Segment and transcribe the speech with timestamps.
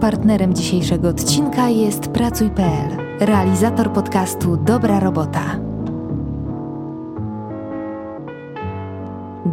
[0.00, 5.60] Partnerem dzisiejszego odcinka jest Pracuj.pl, realizator podcastu Dobra Robota.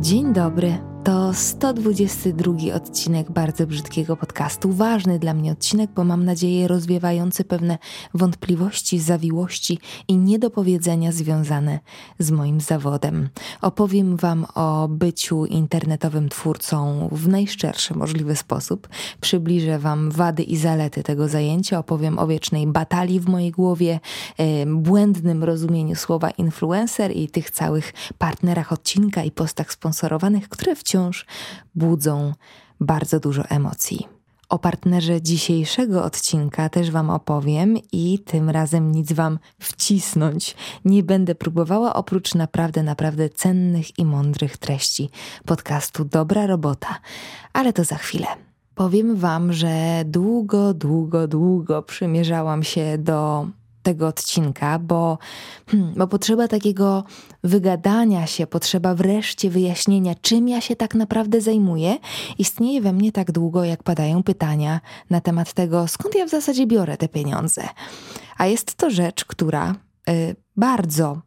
[0.02, 0.87] Dzień dobry.
[1.08, 4.72] To 122 odcinek bardzo brzydkiego podcastu.
[4.72, 7.78] Ważny dla mnie odcinek, bo mam nadzieję rozwiewający pewne
[8.14, 11.80] wątpliwości, zawiłości i niedopowiedzenia związane
[12.20, 13.30] z moim zawodem.
[13.62, 18.90] Opowiem Wam o byciu internetowym twórcą w najszczerszy możliwy sposób.
[19.22, 21.80] Przybliżę Wam wady i zalety tego zajęcia.
[21.80, 24.00] Opowiem o wiecznej batalii w mojej głowie,
[24.68, 31.26] błędnym rozumieniu słowa influencer i tych całych partnerach odcinka i postach sponsorowanych, które wciąż wciąż
[31.76, 32.34] budzą
[32.80, 34.08] bardzo dużo emocji.
[34.50, 41.36] O partnerze dzisiejszego odcinka też Wam opowiem i tym razem nic Wam wcisnąć nie będę
[41.36, 45.10] próbowała, oprócz naprawdę, naprawdę cennych i mądrych treści
[45.46, 47.00] podcastu Dobra Robota,
[47.54, 48.28] ale to za chwilę.
[48.76, 53.48] Powiem Wam, że długo, długo, długo przymierzałam się do
[53.88, 55.18] tego odcinka, bo,
[55.68, 57.04] hmm, bo potrzeba takiego
[57.44, 61.98] wygadania się, potrzeba wreszcie wyjaśnienia, czym ja się tak naprawdę zajmuję,
[62.38, 66.68] istnieje we mnie tak długo, jak padają pytania na temat tego, skąd ja w zasadzie
[66.68, 67.64] biorę te pieniądze.
[68.38, 69.76] A jest to rzecz, która
[70.10, 71.22] y, bardzo,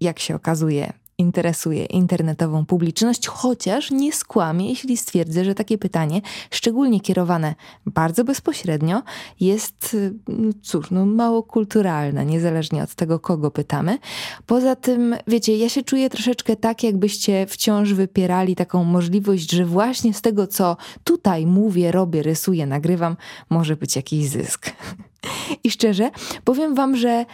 [0.00, 7.00] jak się okazuje, interesuje internetową publiczność, chociaż nie skłamię, jeśli stwierdzę, że takie pytanie, szczególnie
[7.00, 7.54] kierowane
[7.86, 9.02] bardzo bezpośrednio,
[9.40, 9.96] jest,
[10.28, 13.98] no cóż, no mało kulturalne, niezależnie od tego, kogo pytamy.
[14.46, 20.14] Poza tym, wiecie, ja się czuję troszeczkę tak, jakbyście wciąż wypierali taką możliwość, że właśnie
[20.14, 23.16] z tego, co tutaj mówię, robię, rysuję, nagrywam,
[23.50, 24.70] może być jakiś zysk.
[25.64, 26.10] I szczerze,
[26.44, 27.26] powiem wam, że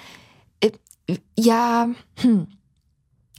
[0.64, 0.70] y,
[1.36, 1.88] ja...
[2.16, 2.46] Hmm,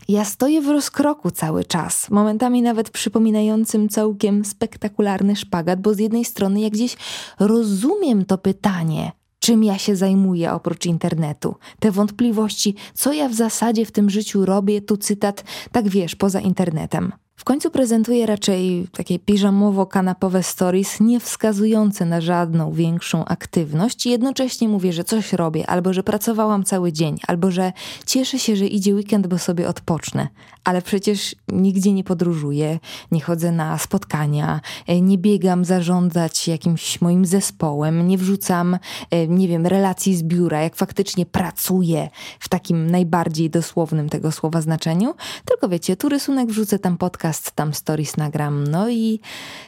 [0.07, 6.25] ja stoję w rozkroku cały czas, momentami nawet przypominającym całkiem spektakularny szpagat, bo z jednej
[6.25, 6.97] strony jak gdzieś
[7.39, 13.85] rozumiem to pytanie, czym ja się zajmuję oprócz internetu, te wątpliwości, co ja w zasadzie
[13.85, 17.11] w tym życiu robię, tu cytat, tak wiesz, poza internetem.
[17.37, 24.05] W końcu prezentuję raczej takie piżamowo-kanapowe stories, nie wskazujące na żadną większą aktywność.
[24.05, 27.73] Jednocześnie mówię, że coś robię, albo że pracowałam cały dzień, albo że
[28.05, 30.27] cieszę się, że idzie weekend, bo sobie odpocznę.
[30.63, 32.79] Ale przecież nigdzie nie podróżuję,
[33.11, 38.77] nie chodzę na spotkania, e, nie biegam zarządzać jakimś moim zespołem, nie wrzucam,
[39.11, 42.09] e, nie wiem, relacji z biura, jak faktycznie pracuję
[42.39, 45.13] w takim najbardziej dosłownym tego słowa znaczeniu.
[45.45, 48.67] Tylko wiecie, tu rysunek wrzucę tam podcast podcast, tam stories nagram.
[48.67, 49.19] No i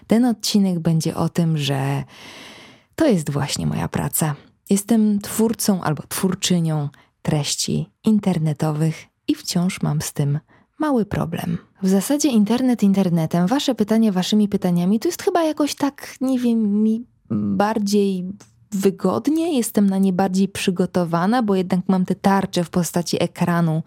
[0.08, 2.04] ten odcinek będzie o tym, że
[2.96, 4.36] to jest właśnie moja praca.
[4.70, 6.90] Jestem twórcą albo twórczynią
[7.22, 10.40] treści internetowych i wciąż mam z tym
[10.80, 11.58] mały problem.
[11.82, 16.84] W zasadzie internet internetem, wasze pytania waszymi pytaniami, to jest chyba jakoś tak, nie wiem,
[16.84, 18.32] mi bardziej
[18.72, 23.84] wygodnie, jestem na nie bardziej przygotowana, bo jednak mam te tarcze w postaci ekranu,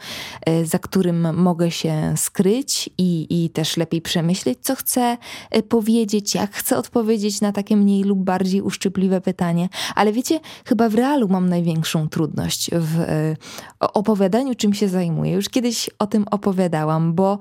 [0.47, 5.17] e, za którym mogę się skryć i, i też lepiej przemyśleć, co chcę
[5.51, 9.69] e, powiedzieć, jak chcę odpowiedzieć na takie mniej lub bardziej uszczypliwe pytanie.
[9.95, 13.37] Ale wiecie, chyba w realu mam największą trudność w e,
[13.81, 15.33] opowiadaniu, czym się zajmuję.
[15.33, 17.39] Już kiedyś o tym opowiadałam, bo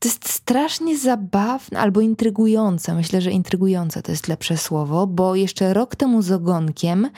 [0.00, 2.94] to jest strasznie zabawne albo intrygujące.
[2.94, 7.10] Myślę, że intrygujące to jest lepsze słowo, bo jeszcze rok temu z ogonkiem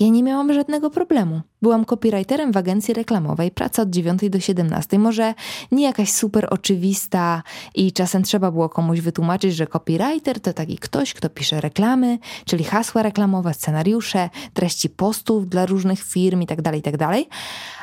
[0.00, 1.40] ja nie miałam żadnego problemu.
[1.62, 4.98] Byłam copywriterem w agencji reklamowej, praca od 9 do 17.
[4.98, 5.34] Może
[5.72, 7.42] nie jakaś super oczywista
[7.74, 12.64] i czasem trzeba było komuś wytłumaczyć, że copywriter to taki ktoś, kto pisze reklamy, czyli
[12.64, 17.16] hasła reklamowe, scenariusze, treści postów dla różnych firm itd., tak itd., tak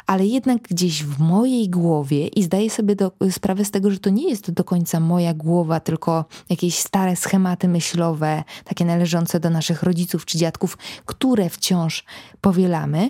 [0.08, 4.10] ale jednak gdzieś w mojej głowie i zdaję sobie do, sprawę z tego, że to
[4.10, 9.84] nie jest do końca moja głowa, tylko jakieś stare schematy myślowe, takie należące do naszych
[9.84, 12.04] rodziców czy dziadków, które wciąż
[12.42, 13.10] powielamy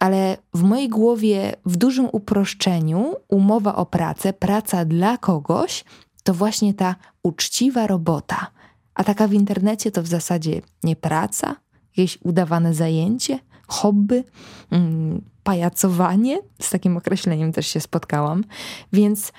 [0.00, 5.84] ale w mojej głowie, w dużym uproszczeniu, umowa o pracę, praca dla kogoś,
[6.22, 8.46] to właśnie ta uczciwa robota.
[8.94, 11.56] A taka w internecie to w zasadzie nie praca,
[11.96, 14.24] jakieś udawane zajęcie, hobby,
[14.70, 16.38] mm, pajacowanie.
[16.60, 18.44] Z takim określeniem też się spotkałam.
[18.92, 19.32] Więc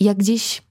[0.00, 0.62] jak gdzieś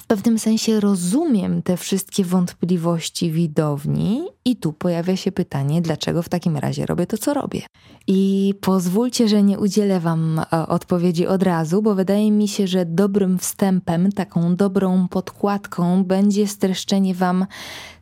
[0.00, 6.28] w pewnym sensie rozumiem te wszystkie wątpliwości widowni, i tu pojawia się pytanie, dlaczego w
[6.28, 7.62] takim razie robię to, co robię.
[8.06, 12.86] I pozwólcie, że nie udzielę Wam e, odpowiedzi od razu, bo wydaje mi się, że
[12.86, 17.46] dobrym wstępem, taką dobrą podkładką będzie streszczenie Wam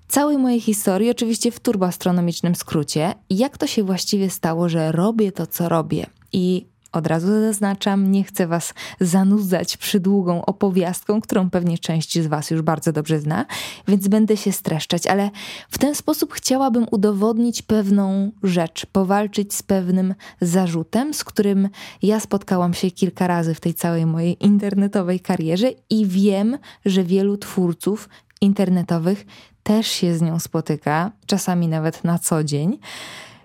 [0.09, 5.47] całej mojej historii, oczywiście w turboastronomicznym skrócie, jak to się właściwie stało, że robię to,
[5.47, 6.07] co robię.
[6.33, 12.51] I Od razu zaznaczam, nie chcę Was zanudzać przydługą opowiastką, którą pewnie część z Was
[12.51, 13.47] już bardzo dobrze zna,
[13.89, 15.31] więc będę się streszczać, ale
[15.69, 21.69] w ten sposób chciałabym udowodnić pewną rzecz, powalczyć z pewnym zarzutem, z którym
[22.03, 27.37] ja spotkałam się kilka razy w tej całej mojej internetowej karierze i wiem, że wielu
[27.37, 28.09] twórców
[28.41, 29.27] internetowych
[29.63, 32.79] też się z nią spotyka, czasami nawet na co dzień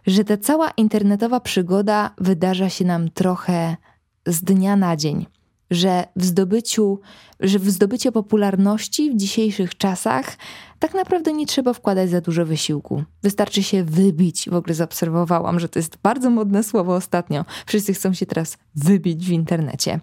[0.07, 3.77] że ta cała internetowa przygoda wydarza się nam trochę
[4.25, 5.25] z dnia na dzień.
[5.71, 6.99] Że w zdobyciu,
[7.39, 10.37] że w zdobycie popularności w dzisiejszych czasach
[10.79, 13.03] tak naprawdę nie trzeba wkładać za dużo wysiłku.
[13.23, 14.49] Wystarczy się wybić.
[14.49, 17.45] W ogóle zaobserwowałam, że to jest bardzo modne słowo ostatnio.
[17.65, 19.99] Wszyscy chcą się teraz wybić w internecie.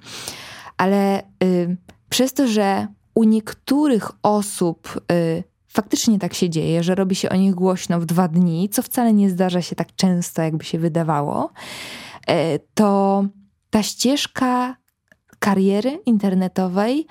[0.76, 1.76] Ale y,
[2.08, 7.36] przez to, że u niektórych osób y, faktycznie tak się dzieje, że robi się o
[7.36, 11.50] nich głośno w dwa dni, co wcale nie zdarza się tak często, jakby się wydawało,
[12.26, 13.24] e, to
[13.70, 14.76] ta ścieżka
[15.38, 17.06] kariery internetowej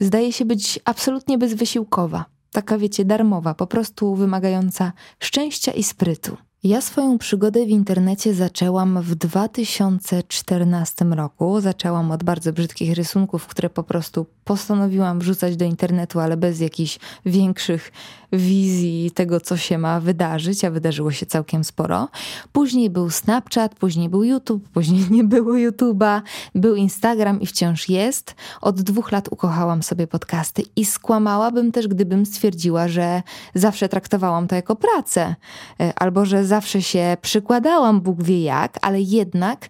[0.00, 2.24] zdaje się być absolutnie bezwysiłkowa.
[2.52, 6.36] Taka, wiecie, darmowa, po prostu wymagająca szczęścia i sprytu.
[6.64, 11.60] Ja swoją przygodę w internecie zaczęłam w 2014 roku.
[11.60, 16.98] Zaczęłam od bardzo brzydkich rysunków, które po prostu postanowiłam wrzucać do internetu, ale bez jakichś
[17.26, 17.92] większych
[18.32, 22.08] wizji tego, co się ma wydarzyć, a wydarzyło się całkiem sporo.
[22.52, 26.20] Później był Snapchat, później był YouTube, później nie było YouTube'a,
[26.54, 28.34] był Instagram i wciąż jest.
[28.60, 33.22] Od dwóch lat ukochałam sobie podcasty i skłamałabym też, gdybym stwierdziła, że
[33.54, 35.34] zawsze traktowałam to jako pracę,
[35.80, 39.68] e, albo że zawsze się przykładałam, Bóg wie jak, ale jednak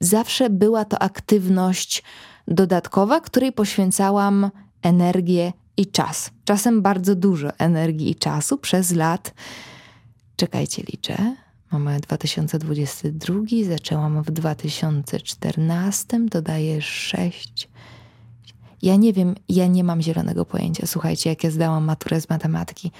[0.00, 2.02] zawsze była to aktywność
[2.48, 4.50] dodatkowa, której poświęcałam
[4.82, 6.30] energię i czas.
[6.44, 9.34] Czasem bardzo dużo energii i czasu przez lat.
[10.36, 11.36] Czekajcie, liczę.
[11.72, 17.68] Mamy 2022, zaczęłam w 2014, dodaję 6.
[18.82, 20.86] Ja nie wiem, ja nie mam zielonego pojęcia.
[20.86, 22.90] Słuchajcie, jak ja zdałam maturę z matematyki.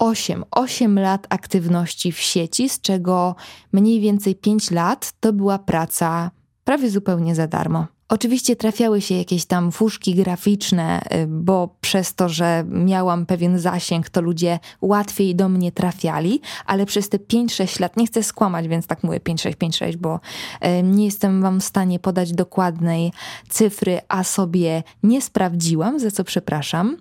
[0.00, 3.36] 8, 8 lat aktywności w sieci, z czego
[3.72, 6.30] mniej więcej 5 lat to była praca
[6.64, 7.86] prawie zupełnie za darmo.
[8.08, 14.10] Oczywiście trafiały się jakieś tam fuszki graficzne, y, bo przez to, że miałam pewien zasięg,
[14.10, 18.86] to ludzie łatwiej do mnie trafiali, ale przez te 5-6 lat, nie chcę skłamać, więc
[18.86, 20.20] tak mówię 5-6-5-6, bo
[20.78, 23.12] y, nie jestem wam w stanie podać dokładnej
[23.48, 26.96] cyfry, a sobie nie sprawdziłam, za co przepraszam.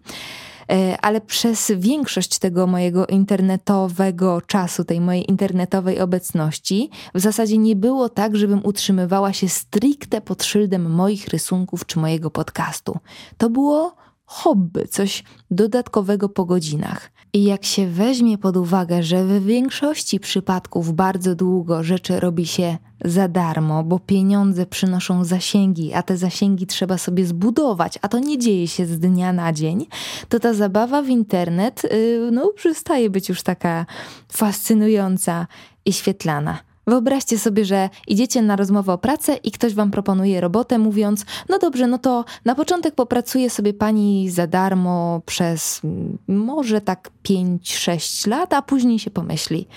[0.71, 7.75] E, ale przez większość tego mojego internetowego czasu, tej mojej internetowej obecności, w zasadzie nie
[7.75, 12.97] było tak, żebym utrzymywała się stricte pod szyldem moich rysunków czy mojego podcastu.
[13.37, 13.95] To było
[14.29, 17.11] hobby, coś dodatkowego po godzinach.
[17.33, 22.77] I jak się weźmie pod uwagę, że w większości przypadków bardzo długo rzeczy robi się
[23.05, 28.37] za darmo, bo pieniądze przynoszą zasięgi, a te zasięgi trzeba sobie zbudować, a to nie
[28.37, 29.87] dzieje się z dnia na dzień,
[30.29, 33.85] to ta zabawa w internet yy, no, przestaje być już taka
[34.31, 35.47] fascynująca
[35.85, 36.68] i świetlana.
[36.89, 41.59] Wyobraźcie sobie, że idziecie na rozmowę o pracę i ktoś wam proponuje robotę, mówiąc: No
[41.59, 48.27] dobrze, no to na początek popracuje sobie pani za darmo przez mm, może tak 5-6
[48.27, 49.67] lat, a później się pomyśli.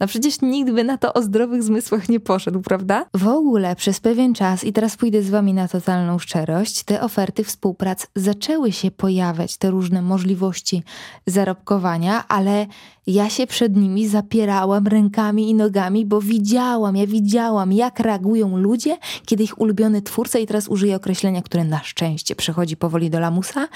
[0.00, 3.06] No przecież nikt by na to o zdrowych zmysłach nie poszedł, prawda?
[3.14, 7.44] W ogóle przez pewien czas, i teraz pójdę z wami na totalną szczerość, te oferty
[7.44, 10.82] współprac zaczęły się pojawiać, te różne możliwości
[11.26, 12.66] zarobkowania, ale
[13.06, 18.98] ja się przed nimi zapierałam rękami i nogami, bo widziałam, ja widziałam, jak reagują ludzie,
[19.26, 23.68] kiedy ich ulubiony twórca, i teraz użyję określenia, które na szczęście przechodzi powoli do lamusa,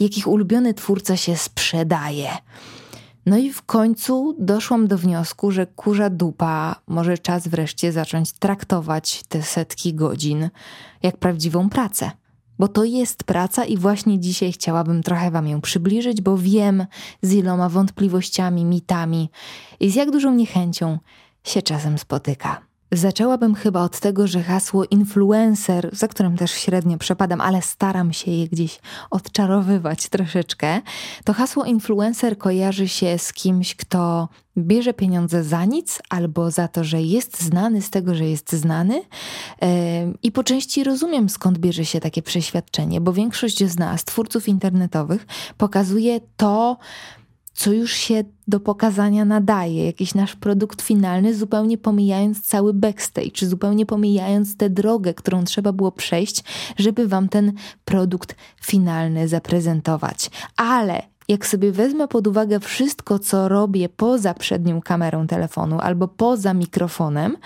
[0.00, 2.28] jak ich ulubiony twórca się sprzedaje.
[3.26, 9.22] No i w końcu doszłam do wniosku, że kurza dupa, może czas wreszcie zacząć traktować
[9.28, 10.50] te setki godzin
[11.02, 12.10] jak prawdziwą pracę.
[12.58, 16.86] Bo to jest praca i właśnie dzisiaj chciałabym trochę Wam ją przybliżyć, bo wiem
[17.22, 19.30] z iloma wątpliwościami, mitami
[19.80, 20.98] i z jak dużą niechęcią
[21.44, 22.73] się czasem spotyka.
[22.96, 28.30] Zaczęłabym chyba od tego, że hasło influencer, za którym też średnio przepadam, ale staram się
[28.30, 30.80] je gdzieś odczarowywać troszeczkę,
[31.24, 36.84] to hasło influencer kojarzy się z kimś, kto bierze pieniądze za nic albo za to,
[36.84, 39.02] że jest znany z tego, że jest znany.
[40.22, 45.26] I po części rozumiem, skąd bierze się takie przeświadczenie, bo większość z nas, twórców internetowych,
[45.58, 46.76] pokazuje to,
[47.54, 53.86] co już się do pokazania nadaje, jakiś nasz produkt finalny, zupełnie pomijając cały backstage, zupełnie
[53.86, 56.44] pomijając tę drogę, którą trzeba było przejść,
[56.76, 57.52] żeby wam ten
[57.84, 60.30] produkt finalny zaprezentować.
[60.56, 66.54] Ale jak sobie wezmę pod uwagę wszystko, co robię poza przednią kamerą telefonu albo poza
[66.54, 67.36] mikrofonem,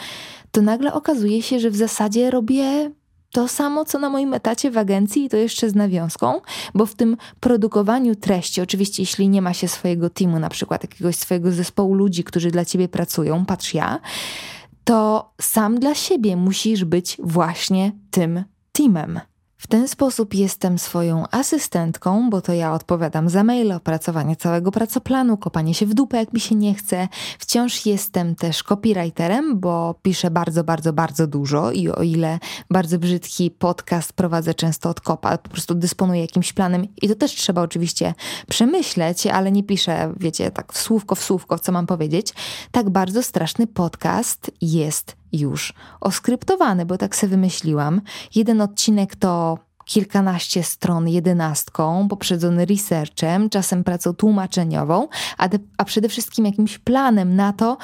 [0.50, 2.90] to nagle okazuje się, że w zasadzie robię
[3.32, 6.40] to samo, co na moim etacie w agencji, i to jeszcze z nawiązką,
[6.74, 11.16] bo w tym produkowaniu treści, oczywiście, jeśli nie ma się swojego teamu, na przykład jakiegoś
[11.16, 14.00] swojego zespołu ludzi, którzy dla ciebie pracują, patrz ja,
[14.84, 19.20] to sam dla siebie musisz być właśnie tym teamem.
[19.68, 25.74] Ten sposób jestem swoją asystentką, bo to ja odpowiadam za maile, opracowanie całego pracoplanu, kopanie
[25.74, 27.08] się w dupę, jak mi się nie chce.
[27.38, 32.38] Wciąż jestem też copywriterem, bo piszę bardzo, bardzo, bardzo dużo i o ile
[32.70, 37.34] bardzo brzydki podcast prowadzę często od kopa, po prostu dysponuję jakimś planem i to też
[37.34, 38.14] trzeba oczywiście
[38.48, 42.34] przemyśleć, ale nie piszę, wiecie, tak w słówko w słówko, co mam powiedzieć.
[42.70, 48.00] Tak bardzo straszny podcast jest już oskryptowany, bo tak sobie wymyśliłam.
[48.34, 49.58] Jeden odcinek to
[49.88, 55.08] kilkanaście stron jedenastką, poprzedzony researchem, czasem pracą tłumaczeniową,
[55.38, 57.76] a, de, a przede wszystkim jakimś planem na to,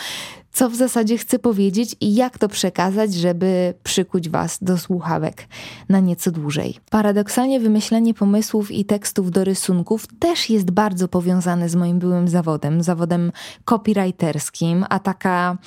[0.53, 5.49] co w zasadzie chcę powiedzieć i jak to przekazać, żeby przykuć Was do słuchawek
[5.89, 6.79] na nieco dłużej.
[6.91, 12.83] Paradoksalnie wymyślenie pomysłów i tekstów do rysunków też jest bardzo powiązane z moim byłym zawodem,
[12.83, 13.33] zawodem
[13.65, 15.59] copywriterskim, a taka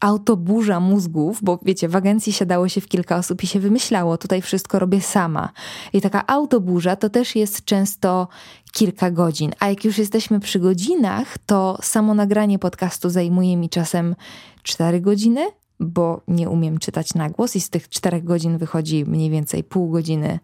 [0.00, 4.42] autoburza mózgów, bo wiecie, w agencji siadało się w kilka osób i się wymyślało, tutaj
[4.42, 5.48] wszystko robię sama.
[5.92, 8.28] I taka autoburza to też jest często
[8.72, 9.52] kilka godzin.
[9.58, 14.14] A jak już jesteśmy przy godzinach, to samo nagranie podcastu zajmuje mi czasem
[14.62, 15.40] 4 godziny,
[15.80, 19.90] bo nie umiem czytać na głos i z tych czterech godzin wychodzi mniej więcej pół
[19.90, 20.38] godziny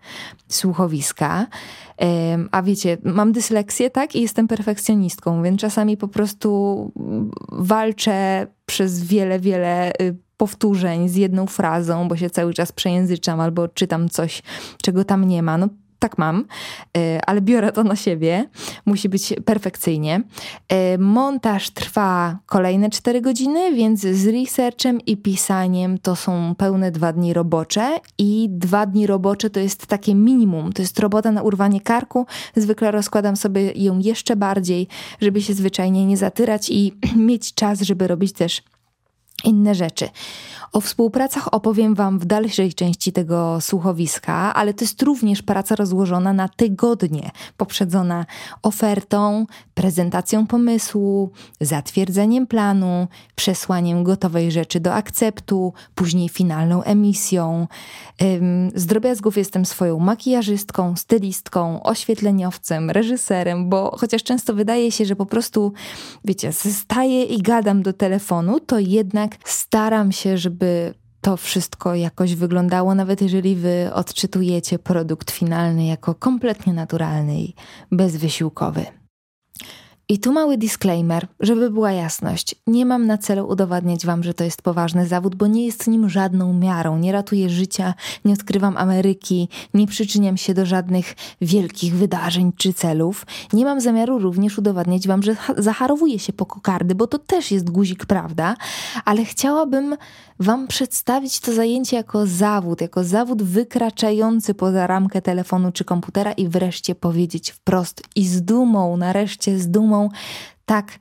[0.49, 1.47] słuchowiska.
[2.51, 4.17] A wiecie, mam dysleksję, tak?
[4.17, 6.93] I jestem perfekcjonistką, więc czasami po prostu
[7.53, 13.69] walczę przez wiele, wiele y, powtórzeń z jedną frazą, bo się cały czas przejęzyczam albo
[13.69, 14.43] czytam coś,
[14.83, 15.59] czego tam nie ma.
[15.59, 15.69] No
[16.01, 16.45] tak mam,
[16.97, 18.49] e, ale biorę to na siebie.
[18.87, 20.23] Musi być perfekcyjnie.
[20.69, 27.13] E, montaż trwa kolejne 4 godziny, więc z researchem i pisaniem to są pełne dwa
[27.13, 30.73] dni robocze i dwa dni robocze to jest takie minimum.
[30.73, 32.27] To jest robota na urwanie karku.
[32.57, 34.89] Zwykle rozkładam sobie ją jeszcze bardziej,
[35.21, 36.93] żeby się zwyczajnie nie zatyrać i
[37.29, 38.63] mieć czas, żeby robić też
[39.45, 40.09] inne rzeczy.
[40.73, 46.33] O współpracach opowiem Wam w dalszej części tego słuchowiska, ale to jest również praca rozłożona
[46.33, 48.27] na tygodnie, poprzedzona
[48.63, 57.67] ofertą, prezentacją pomysłu, zatwierdzeniem planu, przesłaniem gotowej rzeczy do akceptu, później finalną emisją.
[58.75, 65.27] Z drobiazgów jestem swoją makijażystką, stylistką, oświetleniowcem, reżyserem, bo chociaż często wydaje się, że po
[65.27, 65.73] prostu,
[66.25, 70.60] wiecie, staję i gadam do telefonu, to jednak staram się, żeby
[71.21, 77.55] to wszystko jakoś wyglądało, nawet jeżeli wy odczytujecie produkt finalny jako kompletnie naturalny i
[77.93, 79.00] bezwysiłkowy.
[80.11, 82.55] I tu mały disclaimer, żeby była jasność.
[82.67, 86.09] Nie mam na celu udowadniać wam, że to jest poważny zawód, bo nie jest nim
[86.09, 86.99] żadną miarą.
[86.99, 93.27] Nie ratuję życia, nie odkrywam Ameryki, nie przyczyniam się do żadnych wielkich wydarzeń czy celów.
[93.53, 97.71] Nie mam zamiaru również udowadniać wam, że zacharowuję się po kokardy, bo to też jest
[97.71, 98.57] guzik, prawda?
[99.05, 99.97] Ale chciałabym
[100.41, 106.49] wam przedstawić to zajęcie jako zawód, jako zawód wykraczający poza ramkę telefonu czy komputera i
[106.49, 110.00] wreszcie powiedzieć wprost i z dumą, nareszcie z dumą,
[110.67, 110.99] tak,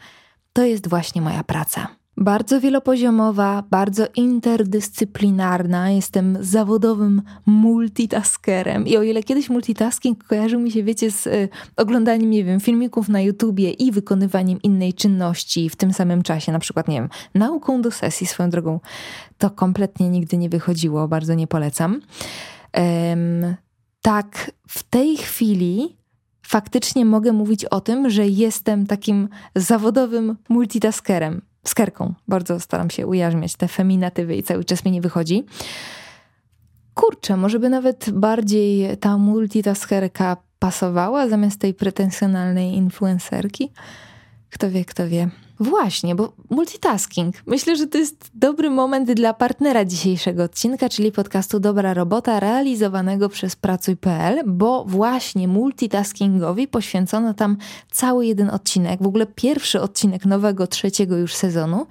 [0.54, 2.00] to jest właśnie moja praca.
[2.22, 5.92] Bardzo wielopoziomowa, bardzo interdyscyplinarna.
[5.92, 8.88] Jestem zawodowym multitaskerem.
[8.88, 13.10] I o ile kiedyś multitasking kojarzył mi się, wiecie, z y, oglądaniem, nie wiem, filmików
[13.10, 17.82] na YouTubie i wykonywaniem innej czynności w tym samym czasie, na przykład, nie wiem, nauką
[17.82, 18.80] do sesji swoją drogą,
[19.38, 22.02] to kompletnie nigdy nie wychodziło, bardzo nie polecam.
[22.78, 23.56] Um,
[24.02, 25.99] tak, w tej chwili
[26.50, 32.14] faktycznie mogę mówić o tym, że jestem takim zawodowym multitaskerem, skerką.
[32.28, 35.46] Bardzo staram się ujarzmiać te feminatywy i cały czas mi nie wychodzi.
[36.94, 43.72] Kurczę, może by nawet bardziej ta multitaskerka pasowała zamiast tej pretensjonalnej influencerki?
[44.50, 45.30] Kto wie, kto wie.
[45.60, 47.36] Właśnie, bo multitasking.
[47.46, 53.30] Myślę, że to jest dobry moment dla partnera dzisiejszego odcinka, czyli podcastu Dobra Robota, realizowanego
[53.30, 57.58] przez Pracuj.pl, bo właśnie multitaskingowi poświęcono tam
[57.92, 61.88] cały jeden odcinek, w ogóle pierwszy odcinek nowego, trzeciego już sezonu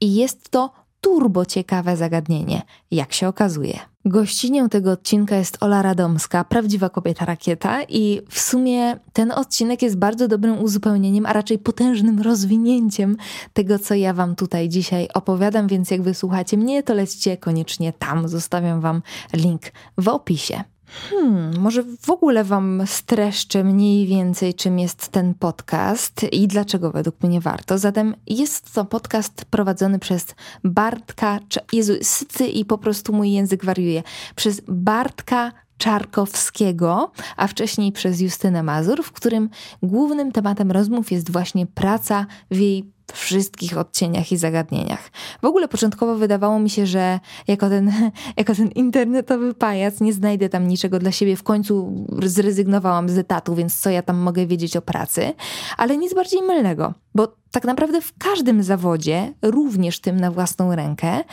[0.00, 3.78] i jest to turbo ciekawe zagadnienie, jak się okazuje.
[4.04, 9.96] Gościnią tego odcinka jest Ola Radomska, prawdziwa kobieta rakieta i w sumie ten odcinek jest
[9.96, 13.16] bardzo dobrym uzupełnieniem, a raczej potężnym rozwinięciem
[13.52, 18.28] tego, co ja wam tutaj dzisiaj opowiadam, więc jak wysłuchacie mnie, to lećcie koniecznie tam.
[18.28, 19.62] Zostawiam wam link
[19.98, 20.64] w opisie.
[21.10, 27.22] Hmm, może w ogóle Wam streszczę mniej więcej, czym jest ten podcast i dlaczego według
[27.22, 27.78] mnie warto.
[27.78, 30.34] Zatem jest to podcast prowadzony przez
[30.64, 31.38] Bartka,
[31.72, 34.02] Jezu, sycy i po prostu mój język wariuje,
[34.36, 39.50] przez Bartka Czarkowskiego, a wcześniej przez Justynę Mazur, w którym
[39.82, 45.10] głównym tematem rozmów jest właśnie praca w jej wszystkich odcieniach i zagadnieniach.
[45.42, 47.92] W ogóle początkowo wydawało mi się, że jako ten,
[48.36, 51.36] jako ten internetowy pajac nie znajdę tam niczego dla siebie.
[51.36, 55.32] W końcu zrezygnowałam z etatu, więc co ja tam mogę wiedzieć o pracy?
[55.76, 61.24] Ale nic bardziej mylnego, bo tak naprawdę w każdym zawodzie, również tym na własną rękę,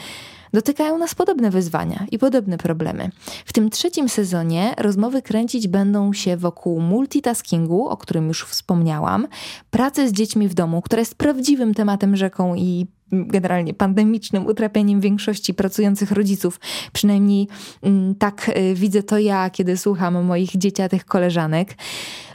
[0.53, 3.09] dotykają nas podobne wyzwania i podobne problemy.
[3.45, 9.27] W tym trzecim sezonie rozmowy kręcić będą się wokół multitaskingu, o którym już wspomniałam,
[9.71, 15.53] pracy z dziećmi w domu, która jest prawdziwym tematem rzeką i generalnie pandemicznym utrapieniem większości
[15.53, 16.59] pracujących rodziców.
[16.93, 17.47] Przynajmniej
[17.81, 21.75] mm, tak y, widzę to ja, kiedy słucham moich dzieciatych koleżanek.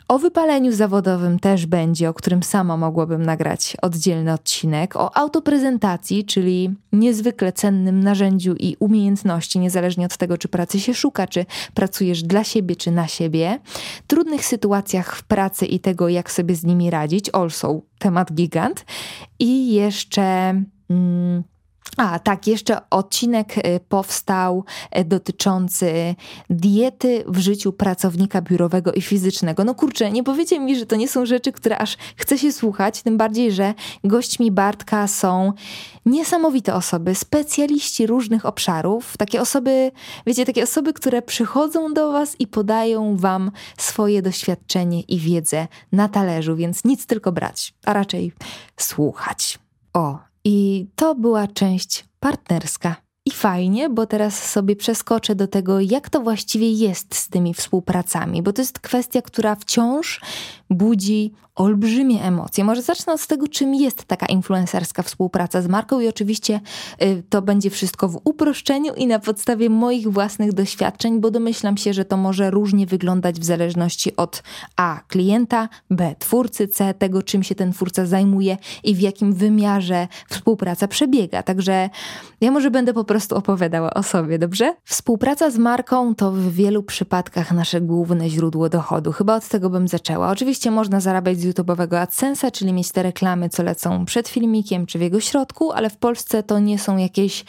[0.09, 4.97] O wypaleniu zawodowym też będzie, o którym sama mogłabym nagrać oddzielny odcinek.
[4.97, 11.27] O autoprezentacji, czyli niezwykle cennym narzędziu i umiejętności, niezależnie od tego, czy pracy się szuka,
[11.27, 13.59] czy pracujesz dla siebie, czy na siebie.
[14.07, 17.31] Trudnych sytuacjach w pracy i tego, jak sobie z nimi radzić.
[17.33, 18.85] Also temat gigant.
[19.39, 20.23] I jeszcze.
[20.91, 21.43] Mm,
[21.97, 24.65] a tak, jeszcze odcinek y, powstał
[24.99, 26.15] y, dotyczący
[26.51, 29.65] diety w życiu pracownika biurowego i fizycznego.
[29.65, 33.03] No kurczę, nie powiecie mi, że to nie są rzeczy, które aż chce się słuchać,
[33.03, 33.75] tym bardziej, że
[34.05, 35.53] gośćmi Bartka są
[36.07, 39.93] niesamowite osoby, specjaliści różnych obszarów, takie osoby,
[40.27, 46.09] wiecie, takie osoby, które przychodzą do Was i podają Wam swoje doświadczenie i wiedzę na
[46.09, 48.33] talerzu, więc nic tylko brać, a raczej
[48.77, 49.59] słuchać.
[49.93, 52.97] O, i to była część partnerska.
[53.27, 58.43] I fajnie, bo teraz sobie przeskoczę do tego, jak to właściwie jest z tymi współpracami,
[58.43, 60.21] bo to jest kwestia, która wciąż
[60.71, 62.65] budzi olbrzymie emocje.
[62.65, 66.61] Może zacznę od tego, czym jest taka influencerska współpraca z marką i oczywiście
[67.03, 71.93] y, to będzie wszystko w uproszczeniu i na podstawie moich własnych doświadczeń, bo domyślam się,
[71.93, 74.43] że to może różnie wyglądać w zależności od
[74.77, 80.09] A klienta, B twórcy, C tego, czym się ten twórca zajmuje i w jakim wymiarze
[80.29, 81.43] współpraca przebiega.
[81.43, 81.91] Także
[82.41, 84.75] ja może będę po prostu opowiadała o sobie, dobrze?
[84.85, 89.13] Współpraca z marką to w wielu przypadkach nasze główne źródło dochodu.
[89.13, 90.31] Chyba od tego bym zaczęła.
[90.31, 94.99] Oczywiście można zarabiać z YouTube'owego AdSense'a, czyli mieć te reklamy, co lecą przed filmikiem czy
[94.99, 97.45] w jego środku, ale w Polsce to nie są jakieś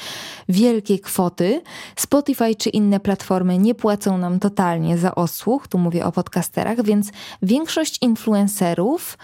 [0.50, 1.62] wielkie kwoty.
[1.96, 7.12] Spotify czy inne platformy nie płacą nam totalnie za osłuch, tu mówię o podcasterach, więc
[7.42, 9.18] większość influencerów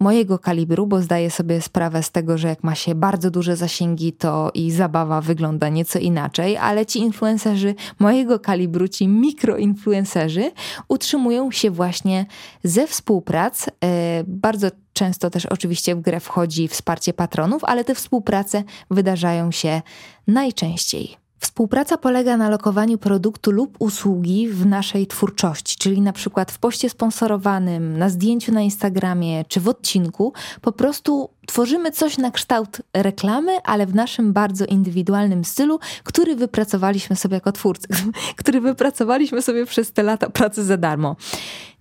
[0.00, 4.12] mojego kalibru, bo zdaję sobie sprawę z tego, że jak ma się bardzo duże zasięgi,
[4.12, 10.50] to i zabawa wygląda nieco inaczej, ale ci influencerzy mojego kalibru, ci mikroinfluencerzy,
[10.88, 12.26] utrzymują się właśnie
[12.64, 13.66] ze współprac.
[13.84, 19.82] E, bardzo często też oczywiście w grę wchodzi wsparcie patronów, ale te współprace wydarzają się
[20.26, 26.58] najczęściej Współpraca polega na lokowaniu produktu lub usługi w naszej twórczości, czyli na przykład w
[26.58, 30.32] poście sponsorowanym, na zdjęciu na Instagramie czy w odcinku.
[30.60, 37.16] Po prostu tworzymy coś na kształt reklamy, ale w naszym bardzo indywidualnym stylu, który wypracowaliśmy
[37.16, 37.88] sobie jako twórcy,
[38.38, 41.16] który wypracowaliśmy sobie przez te lata pracy za darmo.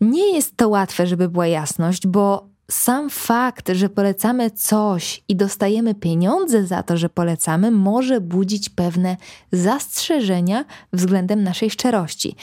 [0.01, 5.95] Nie jest to łatwe, żeby była jasność, bo sam fakt, że polecamy coś i dostajemy
[5.95, 9.17] pieniądze za to, że polecamy, może budzić pewne
[9.51, 12.35] zastrzeżenia względem naszej szczerości.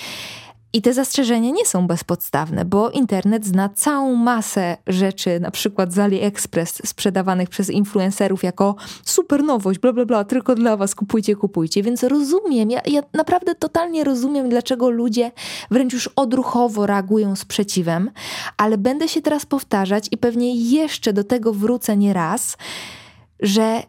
[0.75, 5.99] I te zastrzeżenia nie są bezpodstawne, bo internet zna całą masę rzeczy, na przykład z
[5.99, 11.83] AliExpress sprzedawanych przez influencerów jako super nowość, bla bla bla, tylko dla was, kupujcie, kupujcie.
[11.83, 15.33] Więc rozumiem, ja, ja naprawdę totalnie rozumiem, dlaczego ludzie
[15.71, 18.11] wręcz już odruchowo reagują sprzeciwem,
[18.57, 22.57] ale będę się teraz powtarzać i pewnie jeszcze do tego wrócę nie raz,
[23.41, 23.83] że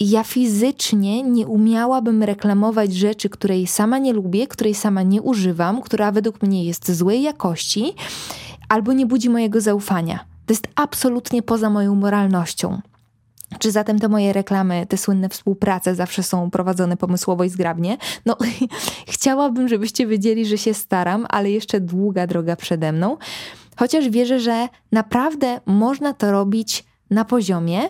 [0.00, 6.12] ja fizycznie nie umiałabym reklamować rzeczy, której sama nie lubię, której sama nie używam, która
[6.12, 7.94] według mnie jest złej jakości
[8.68, 10.24] albo nie budzi mojego zaufania.
[10.46, 12.80] To jest absolutnie poza moją moralnością.
[13.58, 17.96] Czy zatem te moje reklamy, te słynne współprace zawsze są prowadzone pomysłowo i zgrabnie?
[18.26, 18.36] No,
[19.14, 23.16] chciałabym, żebyście wiedzieli, że się staram, ale jeszcze długa droga przede mną.
[23.76, 27.80] Chociaż wierzę, że naprawdę można to robić na poziomie,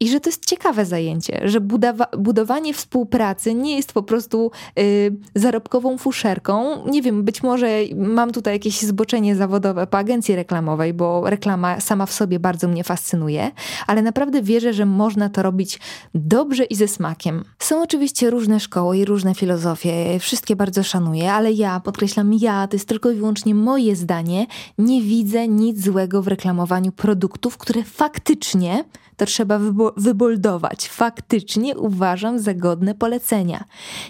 [0.00, 5.16] i że to jest ciekawe zajęcie, że budowa- budowanie współpracy nie jest po prostu y,
[5.34, 6.84] zarobkową fuszerką.
[6.86, 12.06] Nie wiem, być może mam tutaj jakieś zboczenie zawodowe po agencji reklamowej, bo reklama sama
[12.06, 13.50] w sobie bardzo mnie fascynuje,
[13.86, 15.80] ale naprawdę wierzę, że można to robić
[16.14, 17.44] dobrze i ze smakiem.
[17.58, 22.76] Są oczywiście różne szkoły i różne filozofie, wszystkie bardzo szanuję, ale ja, podkreślam ja, to
[22.76, 24.46] jest tylko i wyłącznie moje zdanie,
[24.78, 28.84] nie widzę nic złego w reklamowaniu produktów, które faktycznie
[29.16, 29.58] to trzeba
[29.96, 30.88] wyboldować.
[30.88, 33.64] Faktycznie uważam za godne polecenia.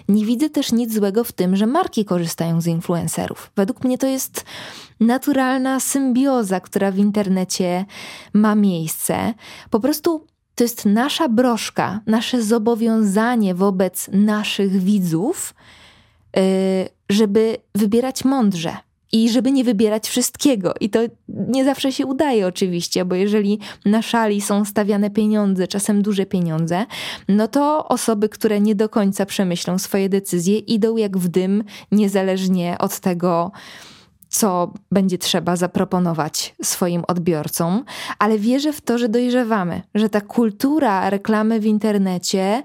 [0.09, 3.51] Nie widzę też nic złego w tym, że marki korzystają z influencerów.
[3.55, 4.45] Według mnie to jest
[4.99, 7.85] naturalna symbioza, która w internecie
[8.33, 9.33] ma miejsce.
[9.69, 15.53] Po prostu to jest nasza broszka, nasze zobowiązanie wobec naszych widzów,
[16.37, 16.41] y,
[17.09, 20.73] żeby wybierać mądrze i żeby nie wybierać wszystkiego.
[20.79, 26.01] I to nie zawsze się udaje, oczywiście, bo jeżeli na szali są stawiane pieniądze, czasem
[26.01, 26.85] duże pieniądze,
[27.27, 32.75] no to osoby, które nie do końca przemyślą swoje decyzje, idą jak w dym, niezależnie
[32.79, 33.51] od tego,
[34.29, 37.85] co będzie trzeba zaproponować swoim odbiorcom,
[38.19, 42.63] ale wierzę w to, że dojrzewamy, że ta kultura reklamy w internecie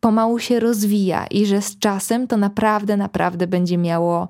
[0.00, 4.28] pomału się rozwija i że z czasem to naprawdę, naprawdę będzie miało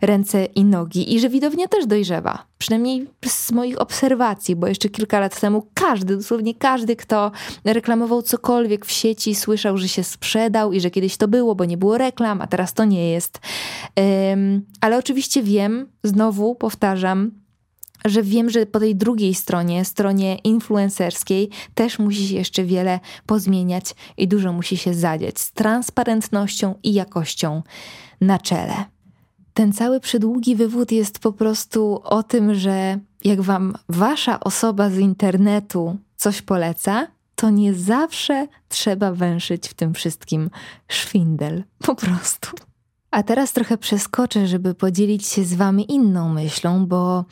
[0.00, 2.46] ręce i nogi i że widownia też dojrzewa.
[2.58, 7.32] Przynajmniej z moich obserwacji, bo jeszcze kilka lat temu każdy, dosłownie każdy, kto
[7.64, 11.76] reklamował cokolwiek w sieci, słyszał, że się sprzedał i że kiedyś to było, bo nie
[11.76, 13.40] było reklam, a teraz to nie jest.
[13.96, 17.30] Um, ale oczywiście wiem, znowu powtarzam,
[18.04, 23.94] że wiem, że po tej drugiej stronie, stronie influencerskiej, też musi się jeszcze wiele pozmieniać
[24.16, 27.62] i dużo musi się zadziać z transparentnością i jakością
[28.20, 28.95] na czele
[29.56, 34.98] ten cały przydługi wywód jest po prostu o tym, że jak wam wasza osoba z
[34.98, 40.50] internetu coś poleca, to nie zawsze trzeba węszyć w tym wszystkim
[40.88, 41.64] szwindel.
[41.78, 42.50] Po prostu.
[43.10, 47.24] A teraz trochę przeskoczę, żeby podzielić się z wami inną myślą, bo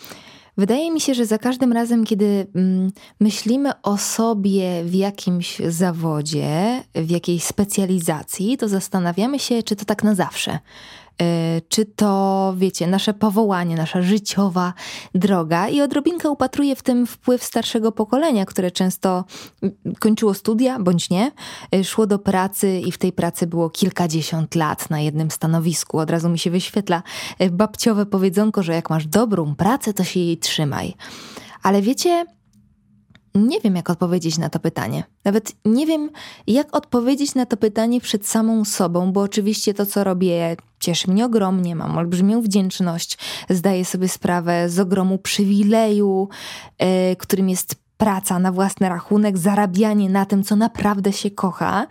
[0.57, 6.83] wydaje mi się, że za każdym razem, kiedy mm, myślimy o sobie w jakimś zawodzie,
[6.95, 10.59] w jakiejś specjalizacji, to zastanawiamy się, czy to tak na zawsze
[11.69, 14.73] czy to, wiecie, nasze powołanie, nasza życiowa
[15.15, 19.25] droga i odrobinkę upatruję w tym wpływ starszego pokolenia, które często
[19.99, 21.33] kończyło studia, bądź nie,
[21.75, 25.99] e, szło do pracy i w tej pracy było kilkadziesiąt lat na jednym stanowisku.
[25.99, 27.03] Od razu mi się wyświetla
[27.39, 30.95] e, babciowe powiedzonko, że jak masz dobrą pracę, to się jej trzymaj.
[31.63, 32.27] Ale wiecie,
[33.35, 35.05] nie wiem, jak odpowiedzieć na to pytanie.
[35.25, 36.11] Nawet nie wiem,
[36.47, 41.25] jak odpowiedzieć na to pytanie przed samą sobą, bo oczywiście to, co robię, cieszy mnie
[41.25, 43.19] ogromnie, mam olbrzymią wdzięczność,
[43.51, 46.29] zdaję sobie sprawę z ogromu przywileju,
[46.81, 46.87] yy,
[47.19, 51.87] którym jest praca na własny rachunek, zarabianie na tym, co naprawdę się kocha,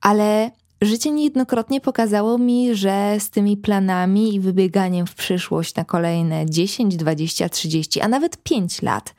[0.00, 0.50] ale
[0.82, 6.96] Życie niejednokrotnie pokazało mi, że z tymi planami i wybieganiem w przyszłość na kolejne 10,
[6.96, 9.14] 20, 30, a nawet 5 lat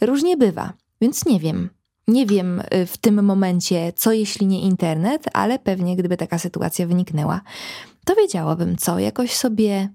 [0.00, 0.72] różnie bywa.
[1.04, 1.70] Więc nie wiem.
[2.08, 6.86] Nie wiem y, w tym momencie, co jeśli nie internet, ale pewnie gdyby taka sytuacja
[6.86, 7.40] wyniknęła,
[8.04, 9.88] to wiedziałabym co, jakoś sobie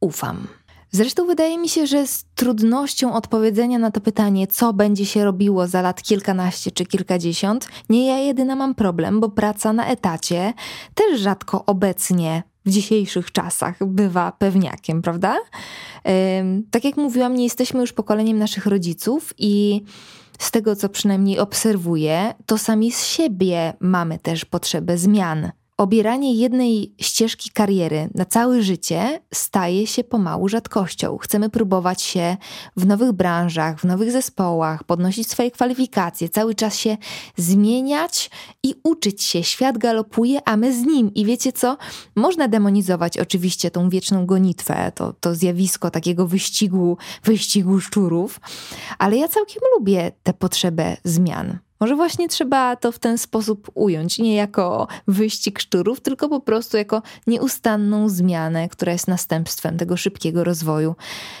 [0.00, 0.48] ufam.
[0.90, 5.66] Zresztą wydaje mi się, że z trudnością odpowiedzenia na to pytanie, co będzie się robiło
[5.66, 10.52] za lat kilkanaście czy kilkadziesiąt, nie ja jedyna mam problem, bo praca na etacie
[10.94, 15.36] też rzadko obecnie w dzisiejszych czasach bywa pewniakiem, prawda?
[16.70, 19.82] Tak jak mówiłam, nie jesteśmy już pokoleniem naszych rodziców i
[20.38, 26.94] z tego co przynajmniej obserwuję, to sami z siebie mamy też potrzebę zmian obieranie jednej
[27.00, 31.18] ścieżki kariery na całe życie staje się pomału rzadkością.
[31.18, 32.36] Chcemy próbować się
[32.76, 36.96] w nowych branżach, w nowych zespołach, podnosić swoje kwalifikacje, cały czas się
[37.36, 38.30] zmieniać
[38.62, 39.42] i uczyć się.
[39.42, 41.14] Świat galopuje, a my z nim.
[41.14, 41.76] I wiecie co?
[42.16, 48.40] Można demonizować oczywiście tą wieczną gonitwę, to, to zjawisko takiego wyścigu, wyścigu szczurów,
[48.98, 51.58] ale ja całkiem lubię tę potrzebę zmian.
[51.80, 56.76] Może właśnie trzeba to w ten sposób ująć, nie jako wyścig szczurów, tylko po prostu
[56.76, 60.96] jako nieustanną zmianę, która jest następstwem tego szybkiego rozwoju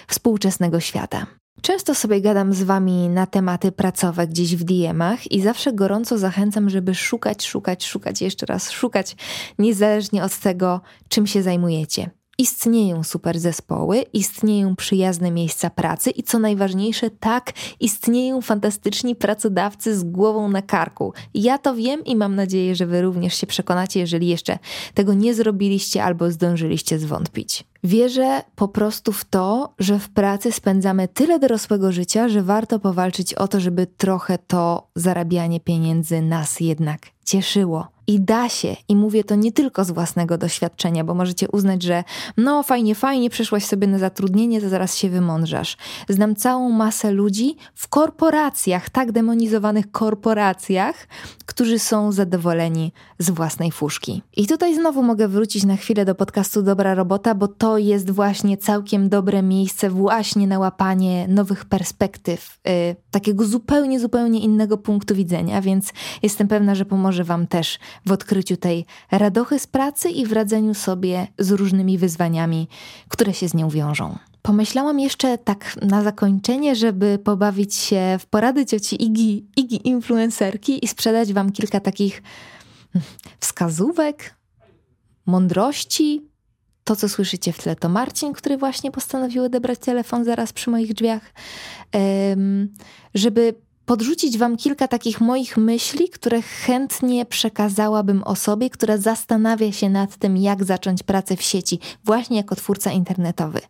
[0.08, 1.26] współczesnego świata.
[1.62, 6.70] Często sobie gadam z wami na tematy pracowe gdzieś w DM-ach i zawsze gorąco zachęcam,
[6.70, 9.16] żeby szukać, szukać, szukać, jeszcze raz szukać,
[9.58, 12.10] niezależnie od tego, czym się zajmujecie.
[12.40, 20.04] Istnieją super zespoły, istnieją przyjazne miejsca pracy i co najważniejsze, tak, istnieją fantastyczni pracodawcy z
[20.04, 21.12] głową na karku.
[21.34, 24.58] Ja to wiem i mam nadzieję, że Wy również się przekonacie, jeżeli jeszcze
[24.94, 27.64] tego nie zrobiliście albo zdążyliście zwątpić.
[27.84, 33.34] Wierzę po prostu w to, że w pracy spędzamy tyle dorosłego życia, że warto powalczyć
[33.34, 37.97] o to, żeby trochę to zarabianie pieniędzy nas jednak cieszyło.
[38.08, 42.04] I da się, i mówię to nie tylko z własnego doświadczenia, bo możecie uznać, że
[42.36, 45.76] no fajnie, fajnie, przeszłaś sobie na zatrudnienie, to zaraz się wymądrzasz.
[46.08, 51.08] Znam całą masę ludzi w korporacjach, tak demonizowanych korporacjach,
[51.46, 54.22] którzy są zadowoleni z własnej fuszki.
[54.36, 58.56] I tutaj znowu mogę wrócić na chwilę do podcastu Dobra Robota, bo to jest właśnie
[58.56, 62.72] całkiem dobre miejsce właśnie na łapanie nowych perspektyw, yy,
[63.10, 65.92] takiego zupełnie, zupełnie innego punktu widzenia, więc
[66.22, 70.74] jestem pewna, że pomoże Wam też w odkryciu tej radochy z pracy i w radzeniu
[70.74, 72.68] sobie z różnymi wyzwaniami,
[73.08, 74.18] które się z nią wiążą.
[74.42, 80.88] Pomyślałam jeszcze tak na zakończenie, żeby pobawić się w porady cioci Igi, Igi influencerki i
[80.88, 82.22] sprzedać Wam kilka takich
[83.40, 84.34] wskazówek,
[85.26, 86.28] mądrości.
[86.84, 90.94] To, co słyszycie w tle, to Marcin, który właśnie postanowił odebrać telefon zaraz przy moich
[90.94, 91.32] drzwiach,
[93.14, 93.54] żeby
[93.88, 100.36] podrzucić Wam kilka takich moich myśli, które chętnie przekazałabym osobie, która zastanawia się nad tym,
[100.36, 103.60] jak zacząć pracę w sieci, właśnie jako twórca internetowy.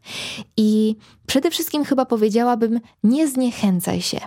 [0.56, 4.20] I przede wszystkim chyba powiedziałabym: nie zniechęcaj się.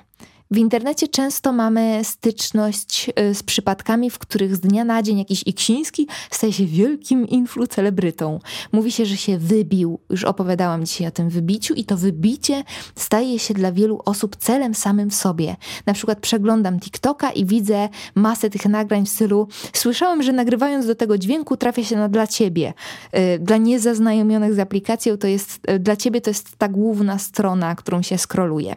[0.52, 5.44] W internecie często mamy styczność y, z przypadkami, w których z dnia na dzień jakiś
[5.48, 8.40] Iksiński staje się wielkim influcelebrytą.
[8.72, 10.00] Mówi się, że się wybił.
[10.10, 12.64] Już opowiadałam dzisiaj o tym wybiciu i to wybicie
[12.96, 15.56] staje się dla wielu osób celem samym w sobie.
[15.86, 20.96] Na przykład przeglądam TikToka i widzę masę tych nagrań w stylu słyszałem, że nagrywając do
[20.96, 22.74] tego dźwięku trafia się na dla ciebie.
[23.18, 27.76] Y, dla niezaznajomionych z aplikacją to jest, y, dla ciebie to jest ta główna strona,
[27.76, 28.76] którą się skroluje.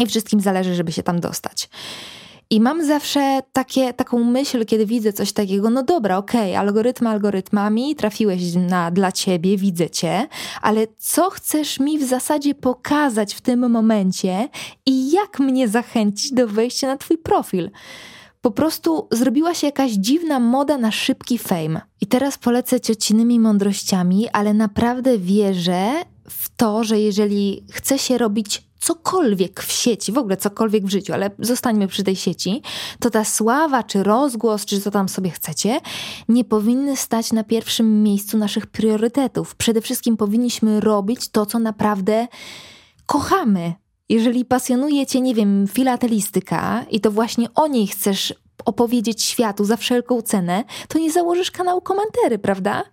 [0.00, 1.68] I wszystkim zależy, żeby się tam dostać.
[2.52, 7.08] I mam zawsze takie, taką myśl, kiedy widzę coś takiego, no dobra, okej, okay, algorytmy
[7.08, 10.26] algorytmami, trafiłeś na dla ciebie, widzę cię,
[10.62, 14.48] ale co chcesz mi w zasadzie pokazać w tym momencie
[14.86, 17.70] i jak mnie zachęcić do wejścia na twój profil?
[18.40, 21.80] Po prostu zrobiła się jakaś dziwna moda na szybki fame.
[22.00, 25.92] I teraz polecę ciocinymi mądrościami, ale naprawdę wierzę
[26.28, 31.12] w to, że jeżeli chce się robić cokolwiek w sieci, w ogóle cokolwiek w życiu,
[31.12, 32.62] ale zostańmy przy tej sieci,
[33.00, 35.80] to ta sława, czy rozgłos, czy co tam sobie chcecie,
[36.28, 39.54] nie powinny stać na pierwszym miejscu naszych priorytetów.
[39.54, 42.26] Przede wszystkim powinniśmy robić to, co naprawdę
[43.06, 43.74] kochamy.
[44.08, 49.76] Jeżeli pasjonuje cię, nie wiem, filatelistyka i to właśnie o niej chcesz opowiedzieć światu za
[49.76, 52.84] wszelką cenę, to nie założysz kanału komentary, prawda?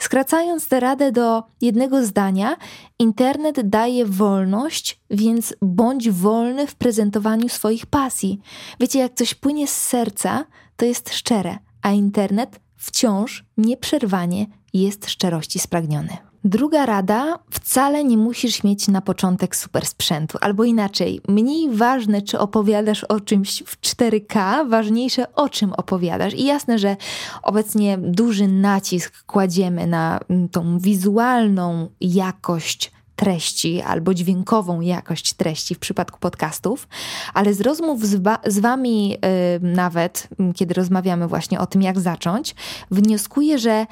[0.00, 2.56] Skracając tę radę do jednego zdania,
[2.98, 8.40] internet daje wolność, więc bądź wolny w prezentowaniu swoich pasji.
[8.80, 10.44] Wiecie, jak coś płynie z serca,
[10.76, 16.29] to jest szczere, a internet wciąż nieprzerwanie jest szczerości spragniony.
[16.44, 22.38] Druga rada, wcale nie musisz mieć na początek super sprzętu, albo inaczej, mniej ważne, czy
[22.38, 26.34] opowiadasz o czymś w 4K, ważniejsze o czym opowiadasz.
[26.34, 26.96] I jasne, że
[27.42, 35.78] obecnie duży nacisk kładziemy na mm, tą wizualną jakość treści albo dźwiękową jakość treści w
[35.78, 36.88] przypadku podcastów,
[37.34, 39.16] ale z rozmów z, z Wami, yy,
[39.62, 42.54] nawet mm, kiedy rozmawiamy właśnie o tym, jak zacząć,
[42.90, 43.86] wnioskuję, że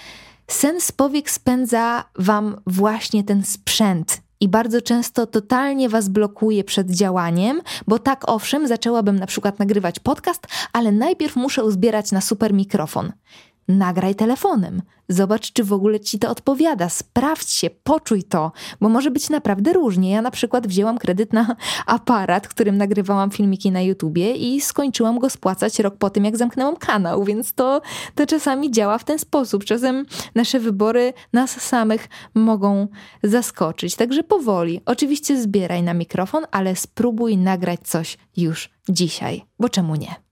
[0.51, 4.21] Sens powiek spędza wam właśnie ten sprzęt.
[4.41, 9.99] I bardzo często totalnie was blokuje przed działaniem, bo tak owszem, zaczęłabym na przykład nagrywać
[9.99, 13.13] podcast, ale najpierw muszę uzbierać na super mikrofon
[13.68, 14.83] nagraj telefonem.
[15.09, 16.88] Zobacz, czy w ogóle ci to odpowiada.
[16.88, 20.11] Sprawdź się, poczuj to, bo może być naprawdę różnie.
[20.11, 25.31] Ja na przykład wzięłam kredyt na aparat, którym nagrywałam filmiki na YouTubie i skończyłam go
[25.31, 27.81] spłacać rok po tym, jak zamknęłam kanał, więc to,
[28.14, 29.64] to czasami działa w ten sposób.
[29.64, 32.88] Czasem nasze wybory nas samych mogą
[33.22, 33.96] zaskoczyć.
[33.96, 34.81] Także powoli.
[34.87, 40.28] Oczywiście zbieraj na mikrofon, ale spróbuj nagrać coś już dzisiaj, bo czemu nie?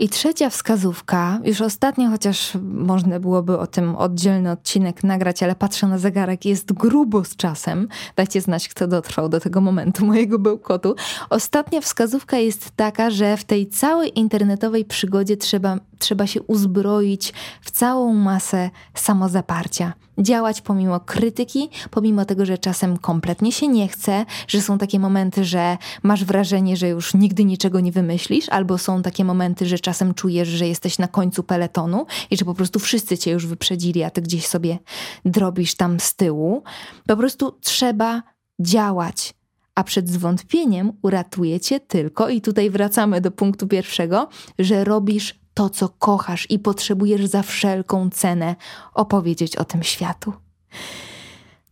[0.00, 5.86] I trzecia wskazówka, już ostatnio, chociaż można byłoby o tym oddzielny odcinek nagrać, ale patrzę
[5.86, 7.88] na zegarek, jest grubo z czasem.
[8.16, 10.94] Dajcie znać, kto dotrwał do tego momentu mojego bełkotu.
[11.30, 17.70] Ostatnia wskazówka jest taka, że w tej całej internetowej przygodzie trzeba, trzeba się uzbroić w
[17.70, 19.92] całą masę samozaparcia.
[20.20, 25.44] Działać pomimo krytyki, pomimo tego, że czasem kompletnie się nie chce, że są takie momenty,
[25.44, 30.14] że masz wrażenie, że już nigdy niczego nie wymyślisz, albo są takie momenty, że czasem
[30.14, 34.10] czujesz, że jesteś na końcu peletonu i że po prostu wszyscy cię już wyprzedzili, a
[34.10, 34.78] ty gdzieś sobie
[35.24, 36.62] drobisz tam z tyłu.
[37.06, 38.22] Po prostu trzeba
[38.60, 39.34] działać
[39.74, 44.28] a przed zwątpieniem uratuje cię tylko, i tutaj wracamy do punktu pierwszego,
[44.58, 48.56] że robisz to, co kochasz i potrzebujesz za wszelką cenę
[48.94, 50.32] opowiedzieć o tym światu.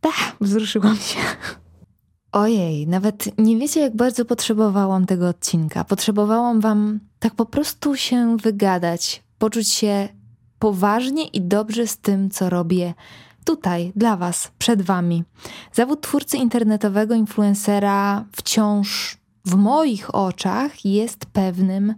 [0.00, 1.18] Tak, wzruszyłam się.
[2.32, 5.84] Ojej, nawet nie wiecie, jak bardzo potrzebowałam tego odcinka.
[5.84, 10.08] Potrzebowałam wam tak po prostu się wygadać, poczuć się
[10.58, 12.94] poważnie i dobrze z tym, co robię
[13.44, 15.24] tutaj, dla Was, przed Wami.
[15.72, 21.94] Zawód twórcy internetowego influencera wciąż w moich oczach jest pewnym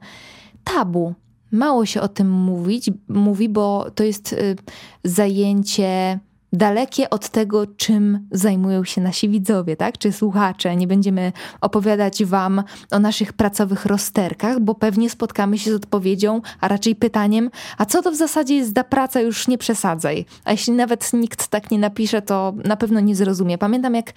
[0.64, 1.14] tabu.
[1.52, 4.56] Mało się o tym mówić, mówi, bo to jest y,
[5.04, 6.18] zajęcie
[6.52, 9.98] dalekie od tego, czym zajmują się nasi widzowie, tak?
[9.98, 10.76] Czy słuchacze.
[10.76, 16.68] Nie będziemy opowiadać Wam o naszych pracowych rozterkach, bo pewnie spotkamy się z odpowiedzią, a
[16.68, 20.24] raczej pytaniem, a co to w zasadzie jest za praca, już nie przesadzaj.
[20.44, 23.58] A jeśli nawet nikt tak nie napisze, to na pewno nie zrozumie.
[23.58, 24.12] Pamiętam, jak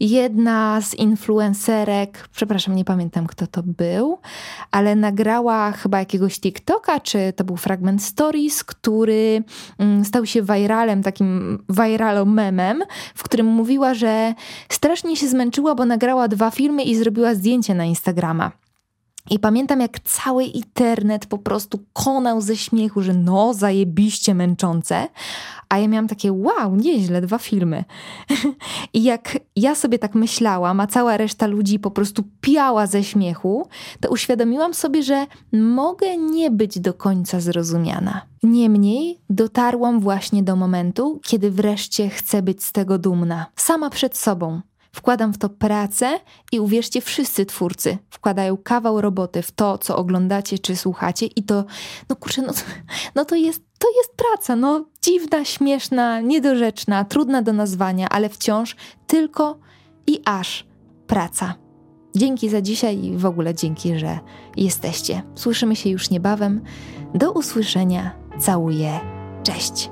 [0.00, 4.18] jedna z influencerek, przepraszam, nie pamiętam kto to był,
[4.70, 9.42] ale nagrała chyba jakiegoś TikToka, czy to był fragment stories, który
[9.78, 12.82] mm, stał się viralem, takim viralom memem,
[13.14, 14.34] w którym mówiła, że
[14.68, 18.52] strasznie się zmęczyła, bo nagrała dwa filmy i zrobiła zdjęcie na Instagrama.
[19.30, 25.08] I pamiętam, jak cały internet po prostu konał ze śmiechu, że no, zajebiście męczące.
[25.68, 27.84] A ja miałam takie, wow, nieźle, dwa filmy.
[28.94, 33.68] I jak ja sobie tak myślałam, a cała reszta ludzi po prostu piała ze śmiechu,
[34.00, 38.22] to uświadomiłam sobie, że mogę nie być do końca zrozumiana.
[38.44, 44.60] Niemniej dotarłam właśnie do momentu, kiedy wreszcie chcę być z tego dumna, sama przed sobą
[44.94, 46.20] Wkładam w to pracę
[46.52, 51.64] i uwierzcie, wszyscy twórcy wkładają kawał roboty w to, co oglądacie czy słuchacie i to,
[52.08, 52.52] no kurczę, no,
[53.14, 58.76] no to jest to jest praca, no dziwna, śmieszna, niedorzeczna, trudna do nazwania, ale wciąż
[59.06, 59.58] tylko
[60.06, 60.66] i aż
[61.06, 61.54] praca.
[62.16, 64.18] Dzięki za dzisiaj i w ogóle dzięki, że
[64.56, 65.22] jesteście.
[65.34, 66.60] Słyszymy się już niebawem.
[67.14, 68.23] Do usłyszenia.
[68.38, 69.00] Całuję.
[69.42, 69.90] Cześć.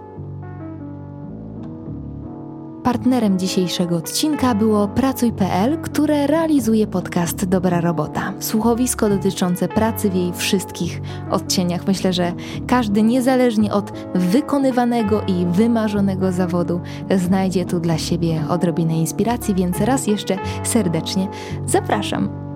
[2.84, 8.32] Partnerem dzisiejszego odcinka było Pracuj.pl, które realizuje podcast Dobra Robota.
[8.38, 11.00] Słuchowisko dotyczące pracy w jej wszystkich
[11.30, 11.86] odcieniach.
[11.86, 12.32] Myślę, że
[12.66, 16.80] każdy, niezależnie od wykonywanego i wymarzonego zawodu,
[17.16, 21.28] znajdzie tu dla siebie odrobinę inspiracji, więc raz jeszcze serdecznie
[21.66, 22.51] zapraszam.